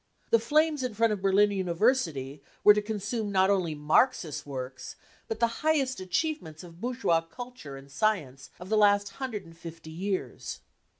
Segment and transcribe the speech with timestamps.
[0.31, 4.47] The flames in front of Berlin University were to consume not only Marxist.
[4.47, 4.95] works,
[5.27, 9.91] but the highest achievements of bourgeois culture and science of the last hundred and fifty
[9.91, 10.61] years.